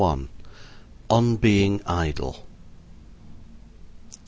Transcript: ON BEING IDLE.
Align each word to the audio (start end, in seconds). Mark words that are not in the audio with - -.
ON 1.11 1.35
BEING 1.35 1.79
IDLE. 1.87 2.43